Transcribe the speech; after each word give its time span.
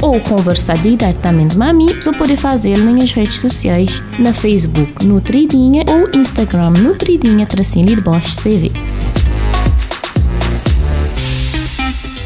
ou 0.00 0.20
conversar 0.20 0.76
diretamente 0.78 1.56
com 1.56 1.62
a 1.64 1.72
você 1.72 2.12
pode 2.12 2.36
fazer 2.36 2.78
nas 2.78 3.12
redes 3.12 3.40
sociais, 3.40 4.02
na 4.18 4.32
Facebook 4.32 5.04
Nutridinha 5.06 5.84
ou 5.88 6.08
Instagram 6.18 6.70
Nutridinha 6.70 7.46
Tracinho 7.46 7.86
de 7.86 8.00
Bosch 8.00 8.34
CV. 8.36 8.70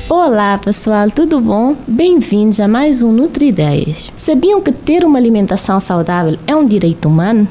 Olá 0.09 0.59
pessoal, 0.59 1.11
tudo 1.11 1.41
bom? 1.41 1.75
Bem-vindos 1.89 2.61
a 2.61 2.69
mais 2.69 3.03
um 3.03 3.11
Nutrideias. 3.11 4.13
Sabiam 4.15 4.61
que 4.61 4.71
ter 4.71 5.05
uma 5.05 5.19
alimentação 5.19 5.81
saudável 5.81 6.39
é 6.47 6.55
um 6.55 6.67
direito 6.67 7.09
humano? 7.09 7.49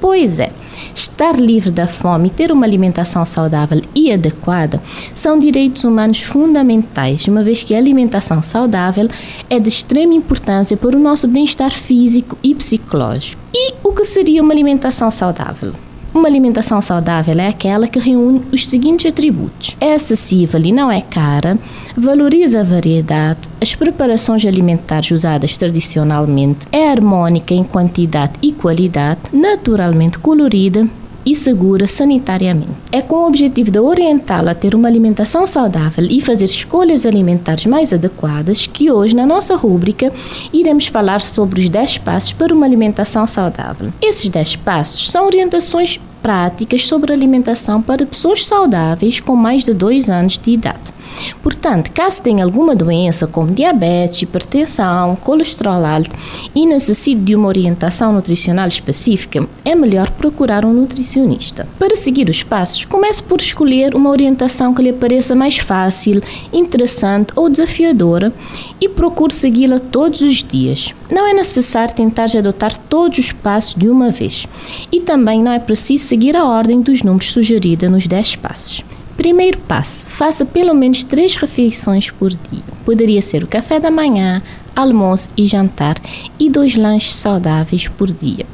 Pois 0.00 0.38
é. 0.38 0.52
Estar 0.94 1.38
livre 1.38 1.70
da 1.70 1.86
fome 1.86 2.30
ter 2.30 2.52
uma 2.52 2.66
alimentação 2.66 3.24
saudável 3.24 3.80
e 3.94 4.12
adequada 4.12 4.80
são 5.14 5.38
direitos 5.38 5.84
humanos 5.84 6.22
fundamentais, 6.22 7.26
uma 7.26 7.42
vez 7.42 7.62
que 7.62 7.74
a 7.74 7.78
alimentação 7.78 8.42
saudável 8.42 9.08
é 9.48 9.58
de 9.58 9.68
extrema 9.68 10.14
importância 10.14 10.76
para 10.76 10.96
o 10.96 11.00
nosso 11.00 11.28
bem-estar 11.28 11.70
físico 11.70 12.36
e 12.42 12.54
psicológico. 12.54 13.40
E 13.52 13.74
o 13.82 13.92
que 13.92 14.04
seria 14.04 14.42
uma 14.42 14.52
alimentação 14.52 15.10
saudável? 15.10 15.74
Uma 16.14 16.28
alimentação 16.28 16.80
saudável 16.80 17.34
é 17.40 17.48
aquela 17.48 17.88
que 17.88 17.98
reúne 17.98 18.40
os 18.52 18.68
seguintes 18.68 19.06
atributos: 19.06 19.76
é 19.80 19.94
acessível 19.94 20.60
e 20.60 20.70
não 20.70 20.90
é 20.90 21.00
cara, 21.00 21.58
valoriza 21.96 22.60
a 22.60 22.64
variedade, 22.64 23.40
as 23.60 23.74
preparações 23.74 24.46
alimentares 24.46 25.10
usadas 25.10 25.58
tradicionalmente, 25.58 26.66
é 26.70 26.88
harmônica 26.88 27.52
em 27.52 27.64
quantidade 27.64 28.34
e 28.40 28.52
qualidade, 28.52 29.20
naturalmente 29.32 30.20
colorida, 30.20 30.88
e 31.24 31.34
segura 31.34 31.86
sanitariamente. 31.88 32.72
É 32.92 33.00
com 33.00 33.16
o 33.16 33.26
objetivo 33.26 33.70
de 33.70 33.78
orientá-la 33.78 34.52
a 34.52 34.54
ter 34.54 34.74
uma 34.74 34.88
alimentação 34.88 35.46
saudável 35.46 36.06
e 36.08 36.20
fazer 36.20 36.44
escolhas 36.44 37.06
alimentares 37.06 37.66
mais 37.66 37.92
adequadas 37.92 38.66
que 38.66 38.90
hoje, 38.90 39.14
na 39.14 39.26
nossa 39.26 39.56
rúbrica, 39.56 40.12
iremos 40.52 40.86
falar 40.86 41.20
sobre 41.20 41.60
os 41.60 41.68
10 41.68 41.98
passos 41.98 42.32
para 42.32 42.54
uma 42.54 42.66
alimentação 42.66 43.26
saudável. 43.26 43.92
Esses 44.00 44.28
10 44.28 44.56
passos 44.56 45.10
são 45.10 45.26
orientações 45.26 45.98
práticas 46.24 46.88
sobre 46.88 47.12
alimentação 47.12 47.82
para 47.82 48.06
pessoas 48.06 48.46
saudáveis 48.46 49.20
com 49.20 49.36
mais 49.36 49.62
de 49.62 49.74
2 49.74 50.08
anos 50.08 50.38
de 50.38 50.52
idade. 50.52 50.94
Portanto, 51.42 51.92
caso 51.92 52.22
tenha 52.22 52.44
alguma 52.44 52.74
doença 52.74 53.26
como 53.26 53.52
diabetes, 53.52 54.22
hipertensão, 54.22 55.16
colesterol 55.16 55.84
alto 55.84 56.10
e 56.54 56.66
necessite 56.66 57.20
de 57.20 57.36
uma 57.36 57.48
orientação 57.48 58.12
nutricional 58.12 58.66
específica, 58.66 59.46
é 59.64 59.74
melhor 59.74 60.10
procurar 60.10 60.64
um 60.64 60.72
nutricionista. 60.72 61.68
Para 61.78 61.94
seguir 61.94 62.28
os 62.28 62.42
passos, 62.42 62.84
comece 62.84 63.22
por 63.22 63.40
escolher 63.40 63.94
uma 63.94 64.10
orientação 64.10 64.74
que 64.74 64.82
lhe 64.82 64.92
pareça 64.92 65.34
mais 65.34 65.58
fácil, 65.58 66.22
interessante 66.52 67.32
ou 67.36 67.48
desafiadora 67.48 68.32
e 68.80 68.88
procure 68.88 69.32
segui-la 69.32 69.78
todos 69.78 70.20
os 70.20 70.42
dias. 70.42 70.92
Não 71.12 71.28
é 71.28 71.32
necessário 71.32 71.94
tentar 71.94 72.26
adotar 72.36 72.76
todos 72.76 73.18
os 73.18 73.30
passos 73.30 73.74
de 73.74 73.88
uma 73.88 74.10
vez 74.10 74.48
e 74.90 75.00
também 75.00 75.42
não 75.42 75.52
é 75.52 75.58
preciso 75.58 76.04
seguir 76.14 76.36
a 76.36 76.44
ordem 76.44 76.80
dos 76.80 77.02
números 77.02 77.32
sugerida 77.32 77.90
nos 77.90 78.06
10 78.06 78.36
passos. 78.36 78.84
Primeiro 79.16 79.58
passo: 79.58 80.06
faça 80.06 80.44
pelo 80.44 80.72
menos 80.72 81.02
três 81.02 81.34
refeições 81.34 82.08
por 82.08 82.30
dia. 82.30 82.62
Poderia 82.84 83.20
ser 83.20 83.42
o 83.42 83.48
café 83.48 83.80
da 83.80 83.90
manhã, 83.90 84.40
almoço 84.76 85.28
e 85.36 85.44
jantar 85.44 85.96
e 86.38 86.48
dois 86.48 86.76
lanches 86.76 87.16
saudáveis 87.16 87.88
por 87.88 88.12
dia. 88.12 88.46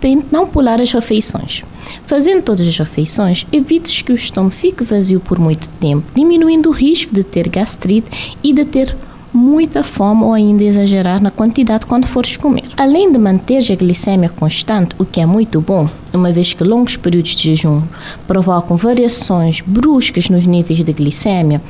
Tente 0.00 0.24
não 0.32 0.46
pular 0.46 0.80
as 0.80 0.90
refeições. 0.90 1.62
Fazendo 2.06 2.42
todas 2.42 2.66
as 2.66 2.78
refeições, 2.78 3.46
evite 3.52 4.02
que 4.02 4.12
o 4.12 4.14
estômago 4.14 4.54
fique 4.54 4.82
vazio 4.82 5.20
por 5.20 5.38
muito 5.38 5.68
tempo, 5.68 6.06
diminuindo 6.14 6.70
o 6.70 6.72
risco 6.72 7.12
de 7.12 7.22
ter 7.22 7.46
gastrite 7.50 8.36
e 8.42 8.54
de 8.54 8.64
ter 8.64 8.96
muita 9.34 9.82
fome 9.82 10.22
ou 10.22 10.32
ainda 10.32 10.64
exagerar 10.64 11.22
na 11.22 11.30
quantidade 11.30 11.84
quando 11.84 12.06
fores 12.06 12.38
comer. 12.38 12.70
Além 12.74 13.12
de 13.12 13.18
manter 13.18 13.58
a 13.58 13.76
glicemia 13.76 14.30
constante, 14.30 14.94
o 14.98 15.04
que 15.04 15.20
é 15.20 15.26
muito 15.26 15.60
bom, 15.60 15.88
uma 16.16 16.32
vez 16.32 16.52
que 16.52 16.64
longos 16.64 16.96
períodos 16.96 17.30
de 17.30 17.54
jejum 17.54 17.82
provocam 18.26 18.76
variações 18.76 19.60
bruscas 19.60 20.28
nos 20.28 20.46
níveis 20.46 20.84
de 20.84 20.92
glicemia, 20.92 21.60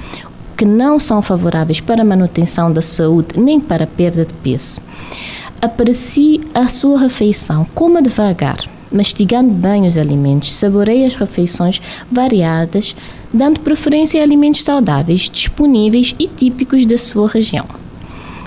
que 0.56 0.64
não 0.64 0.98
são 0.98 1.22
favoráveis 1.22 1.80
para 1.80 2.03
a 2.03 2.04
manutenção 2.04 2.72
da 2.72 2.82
saúde 2.82 3.41
nem 3.41 3.60
para 3.60 3.84
a 3.84 3.86
perda 3.86 4.25
de 4.25 4.34
peso. 4.34 4.80
Aprecie 5.60 6.41
a 6.53 6.69
sua 6.69 6.98
refeição, 6.98 7.66
coma 7.75 8.03
devagar, 8.03 8.58
mastigando 8.91 9.50
bem 9.50 9.86
os 9.86 9.97
alimentos, 9.97 10.53
saboreie 10.53 11.04
as 11.04 11.14
refeições 11.14 11.80
variadas, 12.10 12.94
dando 13.32 13.60
preferência 13.60 14.20
a 14.20 14.24
alimentos 14.24 14.62
saudáveis, 14.62 15.30
disponíveis 15.30 16.14
e 16.19 16.26
típicos 16.26 16.84
da 16.84 16.98
sua 16.98 17.28
região. 17.28 17.66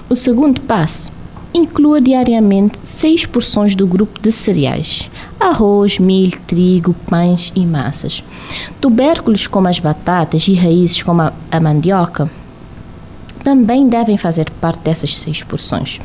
O 0.07 0.15
segundo 0.15 0.61
passo 0.61 1.14
inclua 1.55 2.01
diariamente 2.01 2.79
seis 2.83 3.25
porções 3.25 3.75
do 3.75 3.87
grupo 3.87 4.19
de 4.19 4.31
cereais: 4.31 5.09
arroz, 5.39 5.97
milho, 5.97 6.37
trigo, 6.45 6.93
pães 7.07 7.51
e 7.55 7.65
massas. 7.65 8.21
Tubérculos 8.81 9.47
como 9.47 9.69
as 9.69 9.79
batatas 9.79 10.47
e 10.47 10.53
raízes 10.53 11.01
como 11.01 11.21
a, 11.21 11.33
a 11.49 11.59
mandioca 11.59 12.29
também 13.41 13.87
devem 13.87 14.17
fazer 14.17 14.49
parte 14.59 14.79
dessas 14.79 15.15
seis 15.19 15.43
porções. 15.43 15.99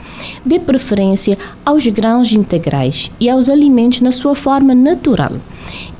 Dê 0.44 0.59
preferência 0.59 1.39
aos 1.65 1.87
grãos 1.87 2.31
integrais 2.33 3.10
e 3.19 3.31
aos 3.31 3.49
alimentos 3.49 4.03
na 4.03 4.12
sua 4.12 4.34
forma 4.34 4.75
natural. 4.75 5.33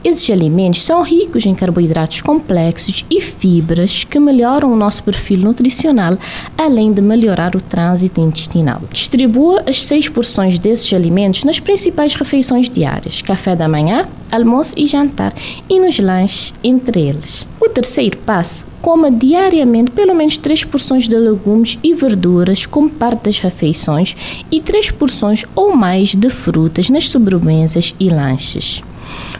Esses 0.03 0.31
alimentos 0.31 0.83
são 0.83 1.03
ricos 1.03 1.45
em 1.45 1.55
carboidratos 1.55 2.23
complexos 2.23 3.05
e 3.11 3.21
fibras 3.21 4.05
que 4.05 4.19
melhoram 4.19 4.73
o 4.73 4.77
nosso 4.77 5.05
perfil 5.05 5.41
nutricional, 5.41 6.17
além 6.57 6.93
de 6.93 7.03
melhorar 7.03 7.55
o 7.55 7.61
trânsito 7.61 8.21
intestinal. 8.21 8.81
Distribua 8.93 9.63
as 9.67 9.85
seis 9.85 10.09
porções 10.09 10.59
desses 10.59 10.93
alimentos 10.93 11.45
nas 11.45 11.61
principais 11.61 12.15
refeições 12.15 12.69
diárias: 12.69 13.21
café 13.21 13.55
da 13.55 13.69
manhã, 13.69 14.09
almoço 14.33 14.75
e 14.77 14.87
jantar, 14.87 15.35
e 15.69 15.79
nos 15.79 15.99
lanches 15.99 16.55
entre 16.65 17.01
eles. 17.01 17.47
O 17.61 17.69
terceiro 17.69 18.17
passo: 18.19 18.67
coma 18.81 19.11
diariamente 19.11 19.91
pelo 19.91 20.15
menos 20.15 20.39
três 20.39 20.65
porções 20.65 21.07
de 21.07 21.17
legumes 21.17 21.79
e 21.83 21.93
verduras 21.93 22.65
como 22.65 22.89
parte 22.89 23.25
das 23.25 23.39
refeições 23.39 24.17
e 24.51 24.61
três 24.61 24.91
porções 24.91 25.45
ou 25.55 25.77
mais 25.77 26.15
de 26.15 26.31
frutas 26.31 26.89
nas 26.89 27.09
sobremesas 27.09 27.95
e 28.01 28.09
lanches. 28.09 28.83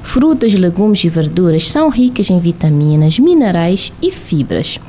Frutas, 0.03 0.55
legumes 0.55 1.05
e 1.05 1.09
verduras 1.09 1.69
são 1.69 1.89
ricas 1.89 2.31
em 2.31 2.39
vitaminas, 2.39 3.19
minerais 3.19 3.93
e 4.03 4.11
fibras 4.11 4.81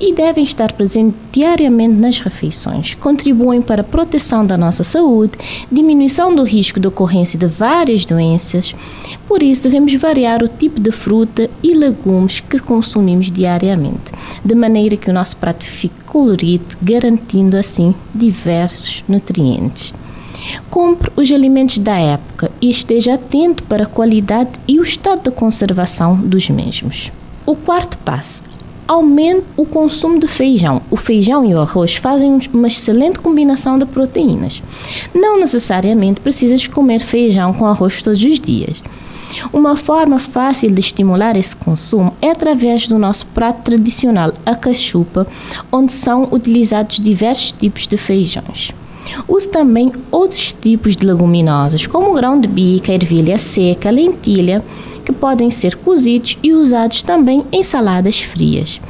e 0.00 0.14
devem 0.14 0.42
estar 0.42 0.72
presentes 0.72 1.14
diariamente 1.30 1.94
nas 1.94 2.18
refeições. 2.20 2.94
Contribuem 2.94 3.60
para 3.60 3.82
a 3.82 3.84
proteção 3.84 4.44
da 4.44 4.56
nossa 4.56 4.82
saúde, 4.82 5.32
diminuição 5.70 6.34
do 6.34 6.42
risco 6.42 6.80
de 6.80 6.88
ocorrência 6.88 7.38
de 7.38 7.46
várias 7.46 8.04
doenças. 8.04 8.74
Por 9.28 9.42
isso, 9.42 9.64
devemos 9.64 9.94
variar 9.94 10.42
o 10.42 10.48
tipo 10.48 10.80
de 10.80 10.90
fruta 10.90 11.50
e 11.62 11.74
legumes 11.74 12.40
que 12.40 12.58
consumimos 12.58 13.30
diariamente, 13.30 14.12
de 14.42 14.54
maneira 14.54 14.96
que 14.96 15.10
o 15.10 15.12
nosso 15.12 15.36
prato 15.36 15.64
fique 15.64 16.00
colorido, 16.06 16.64
garantindo 16.80 17.56
assim 17.56 17.94
diversos 18.14 19.04
nutrientes. 19.06 19.92
Compre 20.70 21.10
os 21.16 21.30
alimentos 21.30 21.78
da 21.78 21.96
época 21.96 22.50
e 22.60 22.70
esteja 22.70 23.14
atento 23.14 23.62
para 23.64 23.84
a 23.84 23.88
qualidade 23.88 24.50
e 24.66 24.78
o 24.80 24.82
estado 24.82 25.22
de 25.24 25.30
conservação 25.30 26.16
dos 26.16 26.48
mesmos. 26.48 27.10
O 27.46 27.56
quarto 27.56 27.98
passo 27.98 28.42
aumente 28.90 29.44
o 29.56 29.64
consumo 29.64 30.18
de 30.18 30.26
feijão. 30.26 30.82
O 30.90 30.96
feijão 30.96 31.44
e 31.44 31.54
o 31.54 31.60
arroz 31.60 31.94
fazem 31.94 32.40
uma 32.52 32.66
excelente 32.66 33.20
combinação 33.20 33.78
de 33.78 33.86
proteínas. 33.86 34.60
Não 35.14 35.38
necessariamente 35.38 36.20
precisas 36.20 36.66
comer 36.66 36.98
feijão 36.98 37.52
com 37.52 37.66
arroz 37.66 38.02
todos 38.02 38.20
os 38.20 38.40
dias. 38.40 38.82
Uma 39.52 39.76
forma 39.76 40.18
fácil 40.18 40.72
de 40.72 40.80
estimular 40.80 41.36
esse 41.36 41.54
consumo 41.54 42.12
é 42.20 42.30
através 42.30 42.88
do 42.88 42.98
nosso 42.98 43.26
prato 43.26 43.62
tradicional, 43.62 44.32
a 44.44 44.56
cachupa, 44.56 45.24
onde 45.70 45.92
são 45.92 46.26
utilizados 46.32 46.98
diversos 46.98 47.52
tipos 47.52 47.86
de 47.86 47.96
feijões. 47.96 48.72
Use 49.28 49.48
também 49.48 49.92
outros 50.10 50.52
tipos 50.52 50.96
de 50.96 51.06
leguminosas, 51.06 51.86
como 51.86 52.14
grão 52.14 52.40
de 52.40 52.48
bica, 52.48 52.92
ervilha 52.92 53.38
seca, 53.38 53.90
lentilha, 53.90 54.62
que 55.04 55.12
podem 55.12 55.50
ser 55.50 55.76
cozidos 55.76 56.38
e 56.42 56.52
usados 56.52 57.02
também 57.02 57.44
em 57.50 57.62
saladas 57.62 58.20
frias. 58.20 58.80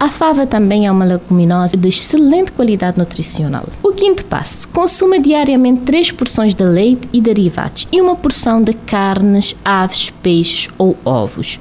A 0.00 0.08
fava 0.08 0.46
também 0.46 0.86
é 0.86 0.90
uma 0.90 1.04
leguminosa 1.04 1.76
de 1.76 1.88
excelente 1.88 2.50
qualidade 2.52 2.98
nutricional. 2.98 3.64
O 3.82 3.92
quinto 3.92 4.24
passo: 4.24 4.66
consuma 4.68 5.20
diariamente 5.20 5.82
3 5.82 6.12
porções 6.12 6.54
de 6.54 6.64
leite 6.64 7.08
e 7.12 7.20
derivados 7.20 7.86
e 7.92 8.00
uma 8.00 8.16
porção 8.16 8.62
de 8.62 8.72
carnes, 8.72 9.54
aves, 9.64 10.10
peixes 10.22 10.68
ou 10.78 10.96
ovos. 11.04 11.58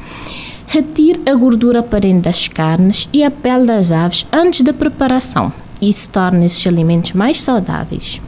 Retire 0.67 1.21
a 1.25 1.33
gordura 1.33 1.79
aparente 1.79 2.21
das 2.21 2.47
carnes 2.47 3.07
e 3.13 3.23
a 3.23 3.31
pele 3.31 3.65
das 3.65 3.91
aves 3.91 4.25
antes 4.31 4.61
da 4.61 4.73
preparação. 4.73 5.51
Isso 5.81 6.09
torna 6.09 6.45
esses 6.45 6.65
alimentos 6.65 7.13
mais 7.13 7.41
saudáveis. 7.41 8.19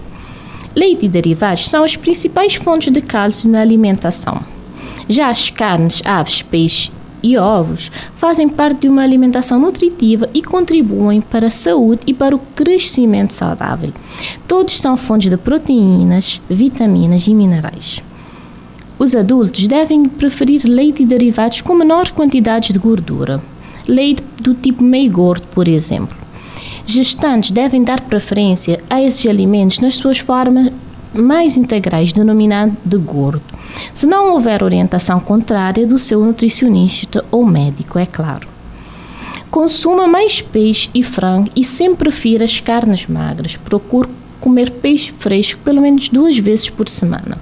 Leite 0.76 1.06
e 1.06 1.10
derivados 1.10 1.68
são 1.68 1.84
as 1.84 1.96
principais 1.96 2.56
fontes 2.56 2.94
de 2.94 3.02
cálcio 3.02 3.50
na 3.50 3.60
alimentação. 3.60 4.42
Já 5.08 5.30
as 5.30 5.50
carnes, 5.50 6.02
aves, 6.06 6.42
peixes 6.44 6.92
e 7.22 7.38
ovos 7.38 7.92
fazem 8.16 8.48
parte 8.48 8.82
de 8.82 8.90
uma 8.90 9.02
alimentação 9.02 9.60
nutritiva 9.60 10.30
e 10.34 10.42
contribuem 10.42 11.22
para 11.22 11.48
a 11.48 11.52
saúde 11.52 12.02
e 12.06 12.14
para 12.14 12.36
o 12.36 12.40
crescimento 12.56 13.34
saudável. 13.34 13.92
Todos 14.48 14.80
são 14.80 14.96
fontes 14.96 15.30
de 15.30 15.38
proteínas, 15.38 16.40
vitaminas 16.50 17.28
e 17.28 17.34
minerais. 17.34 18.02
Os 19.00 19.16
adultos 19.16 19.68
devem 19.68 20.08
preferir 20.08 20.62
leite 20.66 21.04
e 21.04 21.06
derivados 21.06 21.62
com 21.62 21.74
menor 21.74 22.12
quantidade 22.12 22.74
de 22.74 22.80
gordura. 22.80 23.42
Leite 23.88 24.22
do 24.40 24.54
tipo 24.54 24.84
meio 24.84 25.12
gordo, 25.12 25.48
por 25.48 25.68
exemplo. 25.68 26.19
Gestantes 26.92 27.52
devem 27.52 27.84
dar 27.84 28.02
preferência 28.02 28.82
a 28.90 29.00
esses 29.00 29.24
alimentos 29.28 29.78
nas 29.78 29.94
suas 29.94 30.18
formas 30.18 30.74
mais 31.14 31.56
integrais, 31.56 32.12
denominado 32.12 32.76
de 32.84 32.98
gordo, 32.98 33.44
se 33.94 34.08
não 34.08 34.34
houver 34.34 34.64
orientação 34.64 35.20
contrária 35.20 35.86
do 35.86 36.00
seu 36.00 36.26
nutricionista 36.26 37.24
ou 37.30 37.46
médico, 37.46 38.00
é 38.00 38.08
claro. 38.08 38.48
Consuma 39.52 40.08
mais 40.08 40.42
peixe 40.42 40.90
e 40.92 41.04
frango 41.04 41.52
e 41.56 41.64
sempre 41.64 42.10
prefira 42.10 42.44
as 42.44 42.60
carnes 42.60 43.06
magras. 43.06 43.56
Procure 43.56 44.10
comer 44.42 44.72
peixe 44.72 45.14
fresco 45.16 45.62
pelo 45.64 45.82
menos 45.82 46.10
duas 46.10 46.40
vezes 46.40 46.72
por 46.72 46.90
semana. 46.90 47.38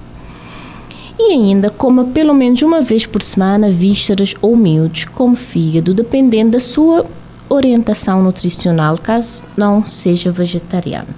E 1.18 1.32
ainda 1.32 1.70
coma 1.70 2.04
pelo 2.04 2.34
menos 2.34 2.62
uma 2.64 2.82
vez 2.82 3.06
por 3.06 3.22
semana 3.22 3.72
vísceras 3.72 4.36
ou 4.42 4.58
miúdos, 4.58 5.06
como 5.06 5.38
fígado, 5.38 5.94
dependendo 5.94 6.52
da 6.52 6.60
sua 6.60 7.06
orientação 7.50 8.22
nutricional, 8.22 8.98
caso 8.98 9.44
não 9.56 9.86
seja 9.86 10.32
vegetariano. 10.32 11.10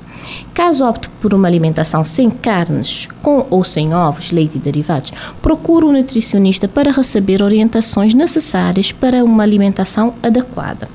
Caso 0.54 0.86
opte 0.86 1.10
por 1.22 1.34
uma 1.34 1.48
alimentação 1.48 2.04
sem 2.04 2.30
carnes, 2.30 3.08
com 3.22 3.46
ou 3.50 3.64
sem 3.64 3.94
ovos, 3.94 4.32
leite 4.32 4.58
e 4.58 4.60
derivados, 4.60 5.12
procure 5.42 5.86
um 5.86 5.92
nutricionista 5.92 6.68
para 6.68 6.92
receber 6.92 7.42
orientações 7.42 8.14
necessárias 8.14 8.92
para 8.92 9.24
uma 9.24 9.44
alimentação 9.44 10.14
adequada. 10.22 10.90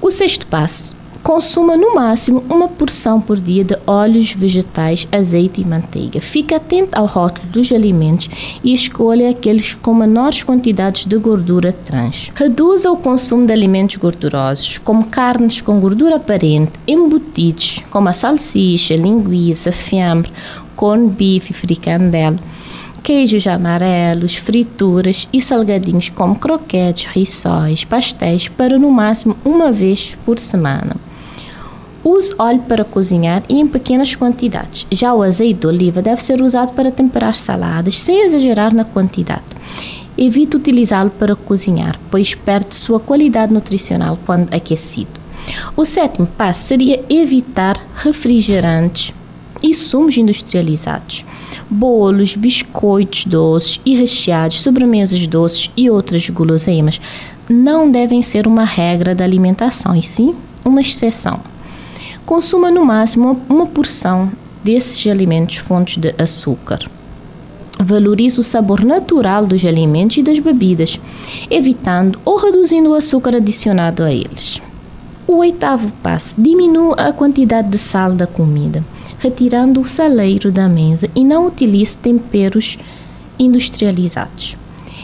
O 0.00 0.10
sexto 0.10 0.46
passo 0.46 0.96
Consuma 1.26 1.76
no 1.76 1.92
máximo 1.92 2.44
uma 2.48 2.68
porção 2.68 3.20
por 3.20 3.36
dia 3.36 3.64
de 3.64 3.76
óleos 3.84 4.30
vegetais, 4.30 5.08
azeite 5.10 5.60
e 5.60 5.64
manteiga. 5.64 6.20
Fique 6.20 6.54
atento 6.54 6.96
ao 6.96 7.04
rótulo 7.04 7.48
dos 7.48 7.72
alimentos 7.72 8.30
e 8.62 8.72
escolha 8.72 9.30
aqueles 9.30 9.74
com 9.74 9.92
menores 9.92 10.44
quantidades 10.44 11.04
de 11.04 11.18
gordura 11.18 11.72
trans. 11.72 12.30
Reduza 12.32 12.92
o 12.92 12.96
consumo 12.96 13.44
de 13.44 13.52
alimentos 13.52 13.96
gordurosos, 13.96 14.78
como 14.78 15.06
carnes 15.06 15.60
com 15.60 15.80
gordura 15.80 16.14
aparente, 16.14 16.74
embutidos, 16.86 17.82
como 17.90 18.08
a 18.08 18.12
salsicha, 18.12 18.94
linguiça, 18.94 19.72
fiambre, 19.72 20.30
corn 20.76 21.08
beef 21.08 21.50
e 21.50 21.52
fricandela 21.52 22.38
queijos 23.02 23.46
amarelos, 23.46 24.34
frituras 24.34 25.28
e 25.32 25.40
salgadinhos 25.40 26.08
como 26.08 26.34
croquetes, 26.34 27.06
rissóis, 27.06 27.84
pastéis 27.84 28.48
para 28.48 28.80
no 28.80 28.90
máximo 28.90 29.36
uma 29.44 29.70
vez 29.70 30.18
por 30.26 30.40
semana. 30.40 31.05
Use 32.08 32.32
óleo 32.38 32.62
para 32.68 32.84
cozinhar 32.84 33.42
e 33.48 33.58
em 33.58 33.66
pequenas 33.66 34.14
quantidades. 34.14 34.86
Já 34.92 35.12
o 35.12 35.24
azeite 35.24 35.58
de 35.58 35.66
oliva 35.66 36.00
deve 36.00 36.22
ser 36.22 36.40
usado 36.40 36.72
para 36.72 36.92
temperar 36.92 37.34
saladas, 37.34 37.98
sem 37.98 38.22
exagerar 38.22 38.72
na 38.72 38.84
quantidade. 38.84 39.42
Evite 40.16 40.56
utilizá-lo 40.56 41.10
para 41.10 41.34
cozinhar, 41.34 41.98
pois 42.08 42.32
perde 42.32 42.76
sua 42.76 43.00
qualidade 43.00 43.52
nutricional 43.52 44.16
quando 44.24 44.54
aquecido. 44.54 45.10
O 45.76 45.84
sétimo 45.84 46.28
passo 46.28 46.68
seria 46.68 47.02
evitar 47.08 47.84
refrigerantes 47.96 49.12
e 49.60 49.74
sumos 49.74 50.16
industrializados. 50.16 51.24
Bolos, 51.68 52.36
biscoitos 52.36 53.24
doces 53.24 53.80
e 53.84 53.96
recheados, 53.96 54.62
sobremesas 54.62 55.26
doces 55.26 55.72
e 55.76 55.90
outras 55.90 56.30
guloseimas 56.30 57.00
não 57.50 57.90
devem 57.90 58.22
ser 58.22 58.46
uma 58.46 58.64
regra 58.64 59.12
da 59.12 59.24
alimentação, 59.24 59.92
e 59.96 60.04
sim 60.04 60.36
uma 60.64 60.80
exceção. 60.80 61.55
Consuma 62.26 62.72
no 62.72 62.84
máximo 62.84 63.40
uma 63.48 63.66
porção 63.66 64.28
desses 64.64 65.06
alimentos 65.06 65.58
fontes 65.58 65.96
de 65.96 66.12
açúcar. 66.18 66.80
Valorize 67.78 68.40
o 68.40 68.42
sabor 68.42 68.84
natural 68.84 69.46
dos 69.46 69.64
alimentos 69.64 70.16
e 70.16 70.24
das 70.24 70.40
bebidas, 70.40 70.98
evitando 71.48 72.18
ou 72.24 72.36
reduzindo 72.36 72.90
o 72.90 72.94
açúcar 72.94 73.36
adicionado 73.36 74.02
a 74.02 74.12
eles. 74.12 74.60
O 75.24 75.36
oitavo 75.36 75.92
passo: 76.02 76.34
diminua 76.36 76.96
a 76.96 77.12
quantidade 77.12 77.68
de 77.68 77.78
sal 77.78 78.12
da 78.12 78.26
comida, 78.26 78.84
retirando 79.20 79.80
o 79.80 79.86
saleiro 79.86 80.50
da 80.50 80.68
mesa 80.68 81.08
e 81.14 81.24
não 81.24 81.46
utilize 81.46 81.96
temperos 81.96 82.76
industrializados. 83.38 84.56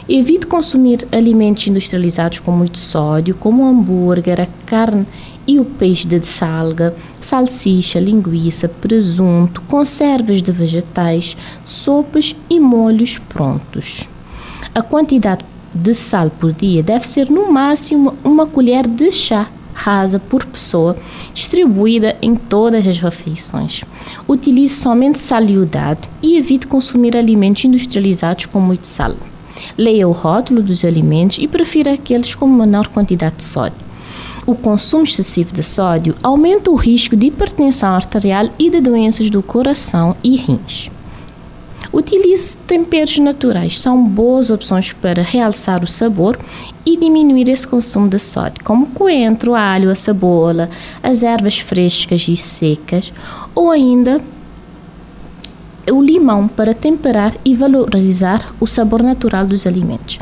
Evite 0.08 0.48
consumir 0.48 1.06
alimentos 1.12 1.68
industrializados 1.68 2.40
com 2.40 2.50
muito 2.50 2.78
sódio, 2.78 3.36
como 3.36 3.64
hambúrguer, 3.64 4.40
a 4.40 4.48
carne 4.66 5.06
e 5.46 5.58
o 5.58 5.64
peixe 5.64 6.06
de 6.06 6.24
salga, 6.24 6.94
salsicha, 7.20 7.98
linguiça, 7.98 8.68
presunto, 8.68 9.60
conservas 9.62 10.42
de 10.42 10.52
vegetais, 10.52 11.36
sopas 11.64 12.36
e 12.48 12.60
molhos 12.60 13.18
prontos. 13.18 14.08
A 14.74 14.82
quantidade 14.82 15.44
de 15.74 15.94
sal 15.94 16.30
por 16.30 16.52
dia 16.52 16.82
deve 16.82 17.06
ser 17.06 17.30
no 17.30 17.50
máximo 17.50 18.14
uma 18.24 18.46
colher 18.46 18.86
de 18.86 19.10
chá 19.10 19.48
rasa 19.74 20.18
por 20.18 20.44
pessoa, 20.44 20.96
distribuída 21.34 22.16
em 22.22 22.34
todas 22.34 22.86
as 22.86 22.98
refeições. 22.98 23.82
Utilize 24.28 24.74
somente 24.74 25.18
sal 25.18 25.44
iodado 25.44 26.06
e 26.22 26.36
evite 26.36 26.66
consumir 26.66 27.16
alimentos 27.16 27.64
industrializados 27.64 28.46
com 28.46 28.60
muito 28.60 28.86
sal. 28.86 29.16
Leia 29.76 30.08
o 30.08 30.12
rótulo 30.12 30.62
dos 30.62 30.84
alimentos 30.84 31.38
e 31.38 31.48
prefira 31.48 31.94
aqueles 31.94 32.34
com 32.34 32.46
menor 32.46 32.88
quantidade 32.88 33.36
de 33.36 33.44
sódio. 33.44 33.81
O 34.44 34.56
consumo 34.56 35.04
excessivo 35.04 35.54
de 35.54 35.62
sódio 35.62 36.16
aumenta 36.20 36.68
o 36.68 36.74
risco 36.74 37.14
de 37.14 37.26
hipertensão 37.26 37.94
arterial 37.94 38.48
e 38.58 38.68
de 38.68 38.80
doenças 38.80 39.30
do 39.30 39.40
coração 39.40 40.16
e 40.22 40.34
rins. 40.34 40.90
Utilize 41.92 42.56
temperos 42.56 43.18
naturais, 43.18 43.78
são 43.78 44.02
boas 44.02 44.50
opções 44.50 44.92
para 44.92 45.22
realçar 45.22 45.84
o 45.84 45.86
sabor 45.86 46.36
e 46.84 46.96
diminuir 46.96 47.48
esse 47.50 47.68
consumo 47.68 48.08
de 48.08 48.18
sódio, 48.18 48.64
como 48.64 48.86
coentro, 48.86 49.54
alho, 49.54 49.90
a 49.90 49.94
cebola, 49.94 50.68
as 51.02 51.22
ervas 51.22 51.60
frescas 51.60 52.26
e 52.26 52.36
secas, 52.36 53.12
ou 53.54 53.70
ainda 53.70 54.20
o 55.88 56.02
limão 56.02 56.48
para 56.48 56.74
temperar 56.74 57.32
e 57.44 57.54
valorizar 57.54 58.52
o 58.58 58.66
sabor 58.66 59.02
natural 59.02 59.46
dos 59.46 59.66
alimentos. 59.66 60.18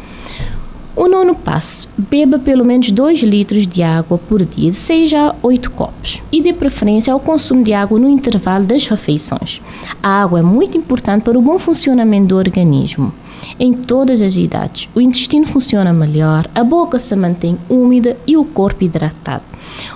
O 0.96 1.06
nono 1.08 1.34
passo: 1.34 1.88
beba 1.96 2.38
pelo 2.38 2.64
menos 2.64 2.90
2 2.90 3.20
litros 3.22 3.66
de 3.66 3.82
água 3.82 4.18
por 4.18 4.44
dia, 4.44 4.72
seja 4.72 5.34
8 5.42 5.70
copos, 5.70 6.20
e 6.32 6.42
dê 6.42 6.52
preferência 6.52 7.12
ao 7.12 7.20
consumo 7.20 7.62
de 7.62 7.72
água 7.72 7.98
no 7.98 8.08
intervalo 8.08 8.64
das 8.64 8.86
refeições. 8.86 9.60
A 10.02 10.22
água 10.22 10.40
é 10.40 10.42
muito 10.42 10.76
importante 10.76 11.22
para 11.22 11.38
o 11.38 11.42
bom 11.42 11.58
funcionamento 11.58 12.28
do 12.28 12.36
organismo. 12.36 13.12
Em 13.58 13.72
todas 13.72 14.20
as 14.20 14.36
idades, 14.36 14.88
o 14.94 15.00
intestino 15.00 15.46
funciona 15.46 15.92
melhor, 15.92 16.48
a 16.54 16.62
boca 16.62 16.98
se 16.98 17.14
mantém 17.16 17.56
úmida 17.68 18.16
e 18.26 18.36
o 18.36 18.44
corpo 18.44 18.84
hidratado. 18.84 19.44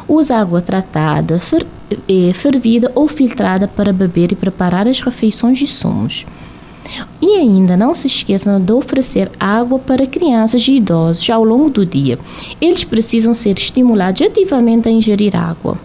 Use 0.09 0.33
água 0.33 0.63
tratada, 0.63 1.41
eh, 2.09 2.33
fervida 2.33 2.91
ou 2.95 3.09
filtrada 3.09 3.69
para 3.69 3.93
beber 3.93 4.33
e 4.33 4.37
preparar 4.37 4.89
as 4.89 5.01
refeições 5.01 5.61
e 5.61 5.67
sumos. 5.67 6.25
E 7.21 7.37
ainda 7.37 7.77
não 7.77 7.95
se 7.95 8.07
esqueçam 8.07 8.61
de 8.61 8.73
oferecer 8.73 9.31
água 9.39 9.79
para 9.79 10.07
crianças 10.07 10.67
e 10.69 10.77
idosos 10.77 11.29
ao 11.31 11.45
longo 11.45 11.71
do 11.71 11.87
dia. 11.87 12.19
Eles 12.61 12.85
precisam 12.85 13.35
ser 13.35 13.59
estimulados 13.59 14.23
ativamente 14.23 14.89
a 14.89 14.93
ingerir 14.93 15.37
água. 15.37 15.79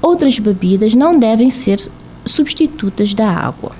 Outras 0.00 0.38
bebidas 0.38 0.94
não 0.94 1.18
devem 1.18 1.50
ser 1.50 1.80
substitutas 2.24 3.14
da 3.14 3.28
água. 3.28 3.72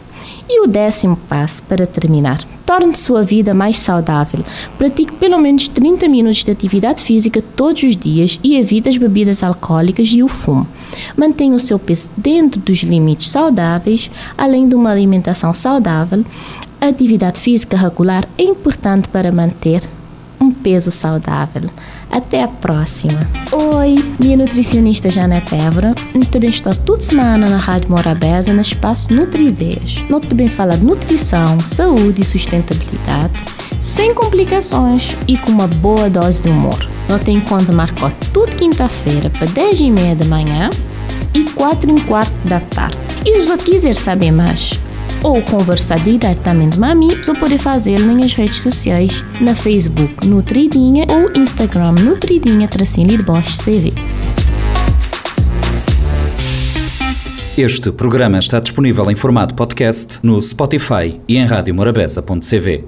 E 0.48 0.62
o 0.62 0.66
décimo 0.66 1.16
passo 1.28 1.62
para 1.64 1.86
terminar: 1.86 2.40
torne 2.64 2.94
sua 2.96 3.22
vida 3.22 3.52
mais 3.52 3.78
saudável. 3.78 4.40
Pratique 4.78 5.12
pelo 5.12 5.38
menos 5.38 5.68
30 5.68 6.08
minutos 6.08 6.42
de 6.42 6.50
atividade 6.50 7.02
física 7.02 7.42
todos 7.54 7.82
os 7.82 7.96
dias 7.96 8.40
e 8.42 8.56
evite 8.56 8.88
as 8.88 8.96
bebidas 8.96 9.42
alcoólicas 9.42 10.08
e 10.08 10.22
o 10.22 10.28
fumo. 10.28 10.66
Mantenha 11.16 11.54
o 11.54 11.60
seu 11.60 11.78
peso 11.78 12.08
dentro 12.16 12.60
dos 12.60 12.78
limites 12.78 13.30
saudáveis, 13.30 14.10
além 14.36 14.68
de 14.68 14.74
uma 14.74 14.90
alimentação 14.90 15.52
saudável. 15.52 16.24
A 16.80 16.86
atividade 16.86 17.40
física 17.40 17.76
regular 17.76 18.24
é 18.38 18.42
importante 18.42 19.08
para 19.08 19.30
manter 19.30 19.82
peso 20.62 20.90
saudável. 20.90 21.70
Até 22.10 22.42
a 22.42 22.48
próxima. 22.48 23.20
Oi, 23.52 23.94
minha 24.18 24.36
nutricionista 24.36 25.10
Janete 25.10 25.54
Évora. 25.54 25.94
Também 26.30 26.50
estou 26.50 26.74
toda 26.74 27.00
semana 27.00 27.48
na 27.48 27.58
Rádio 27.58 27.90
Morabeza 27.90 28.52
no 28.52 28.60
espaço 28.60 29.12
Nutri-Ideias. 29.12 30.02
Nós 30.08 30.22
também 30.26 30.48
fala 30.48 30.76
de 30.76 30.84
nutrição, 30.84 31.58
saúde 31.60 32.22
e 32.22 32.24
sustentabilidade, 32.24 33.32
sem 33.80 34.14
complicações 34.14 35.16
e 35.26 35.36
com 35.36 35.52
uma 35.52 35.66
boa 35.66 36.08
dose 36.08 36.42
de 36.42 36.48
humor. 36.48 36.78
Nós 37.08 37.22
tem 37.24 37.40
conta 37.40 37.74
marcou 37.74 38.10
toda 38.32 38.52
quinta-feira 38.52 39.30
para 39.30 39.46
10 39.46 39.80
e 39.80 39.90
meia 39.90 40.14
da 40.14 40.26
manhã 40.26 40.70
e 41.34 41.44
4 41.44 41.90
e 41.90 42.00
quarto 42.02 42.48
da 42.48 42.60
tarde. 42.60 42.98
E 43.24 43.34
se 43.34 43.46
você 43.46 43.64
quiser 43.64 43.94
saber 43.94 44.30
mais, 44.30 44.78
ou 45.22 45.40
conversar 45.42 45.98
diretamente 46.00 46.78
comigo, 46.78 47.08
você 47.22 47.34
pode 47.34 47.58
fazer 47.58 47.98
nas 48.00 48.32
redes 48.34 48.60
sociais, 48.60 49.22
na 49.40 49.54
Facebook 49.54 50.26
Nutridinha 50.26 51.06
ou 51.10 51.40
Instagram 51.40 51.92
Nutridinha 51.92 52.68
Tracinho 52.68 53.08
de 53.08 53.22
Bosch 53.22 53.56
CV. 53.56 53.92
Este 57.56 57.90
programa 57.90 58.38
está 58.38 58.60
disponível 58.60 59.10
em 59.10 59.16
formato 59.16 59.54
podcast 59.54 60.20
no 60.22 60.40
Spotify 60.40 61.20
e 61.26 61.37
em 61.37 61.44
radiomorabeza.cv. 61.44 62.84